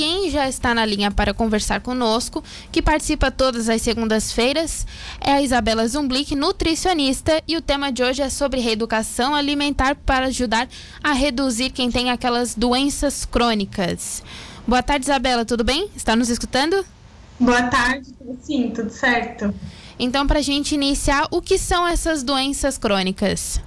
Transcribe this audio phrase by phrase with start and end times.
[0.00, 4.86] quem já está na linha para conversar conosco, que participa todas as segundas-feiras,
[5.20, 10.28] é a Isabela Zumblick, nutricionista, e o tema de hoje é sobre reeducação alimentar para
[10.28, 10.70] ajudar
[11.04, 14.22] a reduzir quem tem aquelas doenças crônicas.
[14.66, 15.90] Boa tarde, Isabela, tudo bem?
[15.94, 16.82] Está nos escutando?
[17.38, 18.08] Boa tarde,
[18.40, 19.54] sim, tudo certo.
[19.98, 23.60] Então, para a gente iniciar, o que são essas doenças crônicas?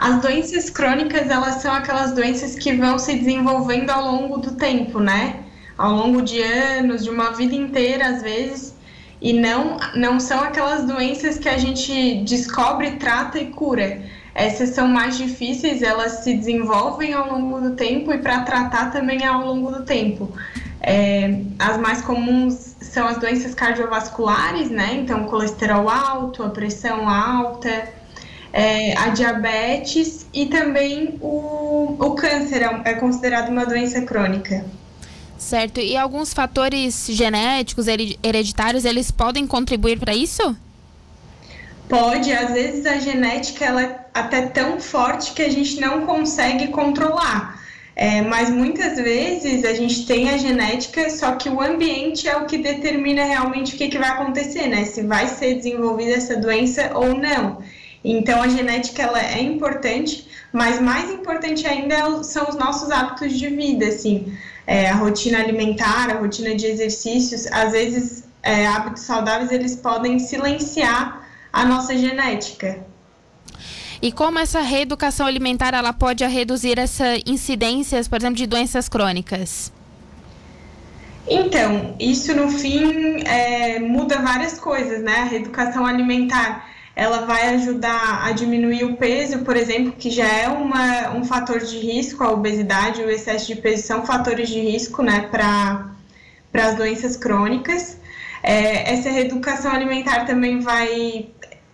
[0.00, 4.98] As doenças crônicas, elas são aquelas doenças que vão se desenvolvendo ao longo do tempo,
[4.98, 5.40] né?
[5.76, 8.74] Ao longo de anos, de uma vida inteira, às vezes,
[9.20, 14.00] e não, não são aquelas doenças que a gente descobre, trata e cura.
[14.34, 19.26] Essas são mais difíceis, elas se desenvolvem ao longo do tempo e para tratar também
[19.26, 20.32] ao longo do tempo.
[20.80, 24.94] É, as mais comuns são as doenças cardiovasculares, né?
[24.94, 27.99] Então, colesterol alto, a pressão alta,
[28.52, 34.64] é, a diabetes e também o, o câncer é, é considerado uma doença crônica.
[35.38, 35.80] Certo.
[35.80, 37.86] E alguns fatores genéticos,
[38.22, 40.56] hereditários, eles podem contribuir para isso?
[41.88, 42.32] Pode.
[42.32, 47.58] Às vezes a genética ela é até tão forte que a gente não consegue controlar.
[47.96, 52.46] É, mas muitas vezes a gente tem a genética, só que o ambiente é o
[52.46, 54.84] que determina realmente o que, que vai acontecer, né?
[54.84, 57.58] Se vai ser desenvolvida essa doença ou não.
[58.04, 63.38] Então a genética ela é importante, mas mais importante ainda é são os nossos hábitos
[63.38, 64.32] de vida, assim,
[64.66, 70.18] é, a rotina alimentar, a rotina de exercícios, às vezes é, hábitos saudáveis eles podem
[70.18, 72.84] silenciar a nossa genética.
[74.02, 79.70] E como essa reeducação alimentar ela pode reduzir essas incidências, por exemplo, de doenças crônicas?
[81.28, 85.16] Então, isso no fim é, muda várias coisas, né?
[85.16, 90.48] A reeducação alimentar ela vai ajudar a diminuir o peso, por exemplo, que já é
[90.48, 95.02] uma, um fator de risco, a obesidade o excesso de peso são fatores de risco
[95.02, 95.90] né, para
[96.52, 97.98] as doenças crônicas.
[98.42, 101.28] É, essa reeducação alimentar também vai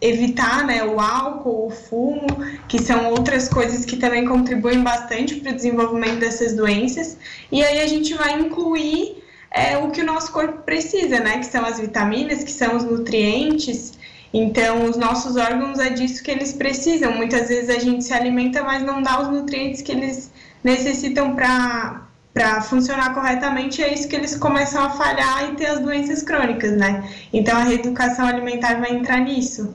[0.00, 2.26] evitar né, o álcool, o fumo,
[2.68, 7.16] que são outras coisas que também contribuem bastante para o desenvolvimento dessas doenças.
[7.50, 11.46] E aí a gente vai incluir é, o que o nosso corpo precisa, né, que
[11.46, 13.98] são as vitaminas, que são os nutrientes,
[14.32, 17.12] então, os nossos órgãos é disso que eles precisam.
[17.12, 20.30] Muitas vezes a gente se alimenta, mas não dá os nutrientes que eles
[20.62, 26.22] necessitam para funcionar corretamente, é isso que eles começam a falhar e ter as doenças
[26.22, 27.08] crônicas, né?
[27.32, 29.74] Então a reeducação alimentar vai entrar nisso.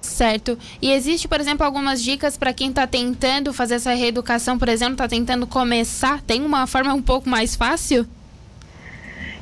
[0.00, 0.58] Certo.
[0.80, 4.94] E existe, por exemplo, algumas dicas para quem está tentando fazer essa reeducação, por exemplo,
[4.94, 6.22] está tentando começar?
[6.22, 8.06] Tem uma forma um pouco mais fácil?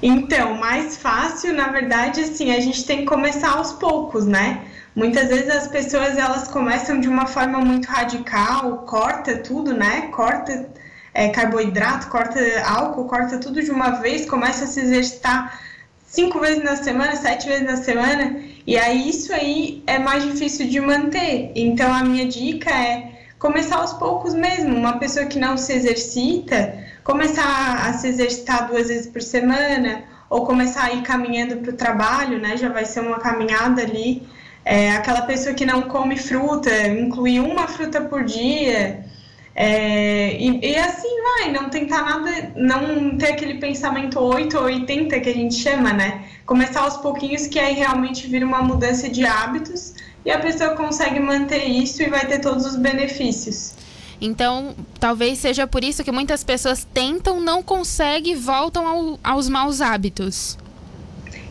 [0.02, 4.64] Então, mais fácil, na verdade, assim, a gente tem que começar aos poucos, né?
[4.94, 10.08] Muitas vezes as pessoas elas começam de uma forma muito radical, corta tudo, né?
[10.12, 10.68] Corta
[11.14, 15.60] é, carboidrato, corta álcool, corta tudo de uma vez, começa a se exercitar
[16.06, 20.68] cinco vezes na semana, sete vezes na semana, e aí isso aí é mais difícil
[20.68, 21.52] de manter.
[21.54, 24.74] Então a minha dica é começar aos poucos mesmo.
[24.74, 26.74] Uma pessoa que não se exercita,
[27.08, 31.72] começar a se exercitar duas vezes por semana, ou começar a ir caminhando para o
[31.72, 32.54] trabalho, né?
[32.54, 34.28] Já vai ser uma caminhada ali.
[34.62, 39.06] É, aquela pessoa que não come fruta, incluir uma fruta por dia.
[39.54, 45.18] É, e, e, assim vai, não tentar nada, não ter aquele pensamento 8 ou 80
[45.18, 46.26] que a gente chama, né?
[46.44, 49.94] Começar aos pouquinhos, que aí realmente vira uma mudança de hábitos
[50.26, 53.87] e a pessoa consegue manter isso e vai ter todos os benefícios.
[54.20, 59.48] Então, talvez seja por isso que muitas pessoas tentam, não conseguem e voltam ao, aos
[59.48, 60.58] maus hábitos.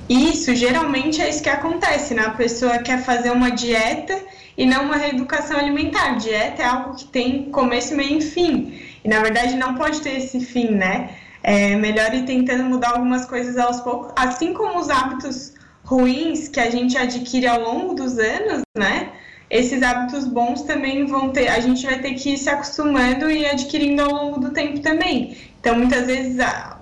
[0.09, 2.23] Isso, geralmente é isso que acontece, né?
[2.25, 4.17] A pessoa quer fazer uma dieta
[4.57, 6.15] e não uma reeducação alimentar.
[6.15, 8.79] Dieta é algo que tem começo, meio e fim.
[9.03, 11.11] E na verdade não pode ter esse fim, né?
[11.43, 15.53] É melhor ir tentando mudar algumas coisas aos poucos, assim como os hábitos
[15.83, 19.11] ruins que a gente adquire ao longo dos anos, né?
[19.49, 23.45] Esses hábitos bons também vão ter, a gente vai ter que ir se acostumando e
[23.45, 25.37] adquirindo ao longo do tempo também.
[25.59, 26.37] Então, muitas vezes,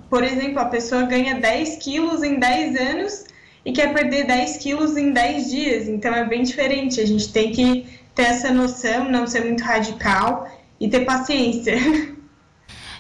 [0.10, 3.26] por exemplo, a pessoa ganha 10 quilos em 10 anos
[3.64, 5.88] e quer perder 10 quilos em 10 dias.
[5.88, 7.00] Então, é bem diferente.
[7.00, 7.86] A gente tem que
[8.16, 11.76] ter essa noção, não ser muito radical e ter paciência.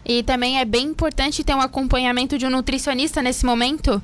[0.07, 3.99] E também é bem importante ter um acompanhamento de um nutricionista nesse momento?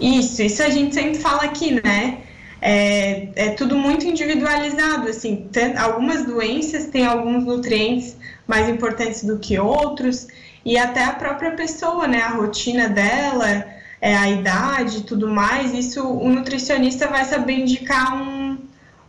[0.00, 2.18] Isso, isso a gente sempre fala aqui, né?
[2.66, 8.16] É, é tudo muito individualizado, assim, algumas doenças têm alguns nutrientes
[8.46, 10.26] mais importantes do que outros,
[10.64, 13.66] e até a própria pessoa, né, a rotina dela,
[14.00, 18.56] é, a idade tudo mais, isso o nutricionista vai saber indicar um,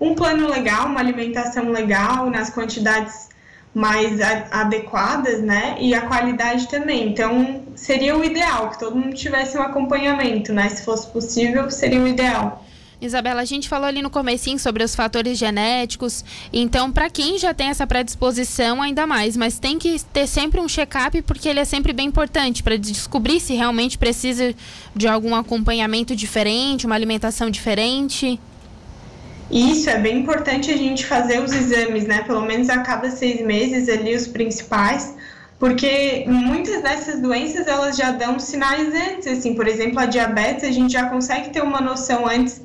[0.01, 3.29] um plano legal, uma alimentação legal, nas quantidades
[3.73, 4.19] mais
[4.51, 5.75] adequadas, né?
[5.81, 7.09] E a qualidade também.
[7.09, 10.69] Então, seria o ideal que todo mundo tivesse um acompanhamento, né?
[10.69, 12.64] Se fosse possível, seria o ideal.
[13.01, 17.53] Isabela, a gente falou ali no comecinho sobre os fatores genéticos, então para quem já
[17.53, 21.65] tem essa predisposição ainda mais, mas tem que ter sempre um check-up porque ele é
[21.65, 24.55] sempre bem importante para descobrir se realmente precisa
[24.95, 28.39] de algum acompanhamento diferente, uma alimentação diferente.
[29.51, 32.23] Isso é bem importante a gente fazer os exames, né?
[32.23, 35.13] Pelo menos a cada seis meses ali os principais,
[35.59, 40.71] porque muitas dessas doenças elas já dão sinais antes, assim, por exemplo, a diabetes a
[40.71, 42.61] gente já consegue ter uma noção antes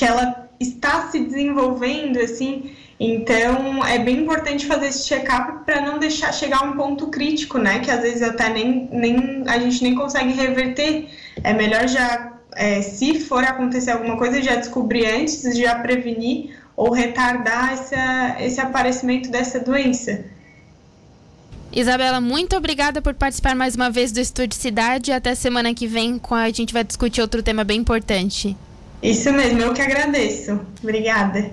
[0.00, 2.70] que ela está se desenvolvendo, assim.
[2.98, 7.58] Então, é bem importante fazer esse check-up para não deixar chegar a um ponto crítico,
[7.58, 7.80] né?
[7.80, 11.06] Que às vezes até nem, nem a gente nem consegue reverter.
[11.44, 16.92] É melhor já, é, se for acontecer alguma coisa, já descobrir antes, já prevenir ou
[16.92, 20.24] retardar essa, esse aparecimento dessa doença.
[21.70, 25.12] Isabela, muito obrigada por participar mais uma vez do Estúdio Cidade.
[25.12, 28.56] Até semana que vem, a gente vai discutir outro tema bem importante.
[29.02, 30.60] Isso mesmo, eu que agradeço.
[30.82, 31.50] Obrigada.